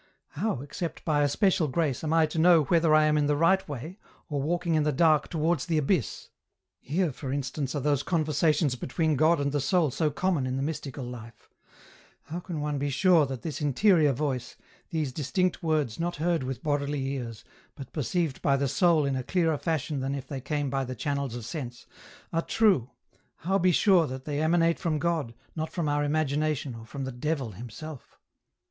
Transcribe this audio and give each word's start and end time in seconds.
How, 0.29 0.61
except 0.61 1.05
by 1.05 1.21
a 1.21 1.29
special 1.29 1.67
grace, 1.67 2.03
am 2.03 2.11
I 2.11 2.25
to 2.25 2.39
know 2.39 2.63
whether 2.63 2.95
I 2.95 3.03
am 3.05 3.19
in 3.19 3.27
the 3.27 3.35
right 3.35 3.69
way, 3.69 3.99
or 4.29 4.41
walking 4.41 4.71
SS 4.71 4.77
EN 4.77 4.83
ROUTE. 4.83 4.89
in 4.89 4.93
the 4.95 4.97
dark 4.97 5.27
towards 5.27 5.65
the 5.67 5.77
abyss? 5.77 6.29
Here, 6.79 7.11
for 7.11 7.31
instance, 7.31 7.75
are 7.75 7.81
those 7.81 8.01
conversations 8.01 8.73
between 8.73 9.15
God 9.15 9.39
and 9.39 9.51
the 9.51 9.61
soul 9.61 9.91
so 9.91 10.09
common 10.09 10.47
in 10.47 10.57
the 10.57 10.63
mystical 10.63 11.05
life; 11.05 11.51
how 12.23 12.39
can 12.39 12.61
one 12.61 12.79
be 12.79 12.89
sure 12.89 13.27
that 13.27 13.43
this 13.43 13.61
interior 13.61 14.11
voice, 14.11 14.55
these 14.89 15.11
distinct 15.11 15.61
words 15.61 15.99
not 15.99 16.15
heard 16.15 16.41
with 16.41 16.63
bodily 16.63 17.05
ears, 17.09 17.43
but 17.75 17.93
perceived 17.93 18.41
by 18.41 18.57
the 18.57 18.67
soul 18.67 19.05
in 19.05 19.15
a 19.15 19.21
clearer 19.21 19.55
fashion 19.59 19.99
than 19.99 20.15
if 20.15 20.27
they 20.27 20.41
came 20.41 20.71
by 20.71 20.83
the 20.83 20.95
channels 20.95 21.35
of 21.35 21.45
sense, 21.45 21.85
are 22.33 22.41
true, 22.41 22.89
how 23.45 23.59
be 23.59 23.71
sure 23.71 24.07
that 24.07 24.25
they 24.25 24.41
emanate 24.41 24.79
from 24.79 24.97
God, 24.97 25.35
not 25.55 25.69
from 25.71 25.87
our 25.87 26.03
imagination 26.03 26.73
or 26.73 26.87
from 26.87 27.03
the 27.03 27.11
devil 27.11 27.51
himself? 27.51 28.17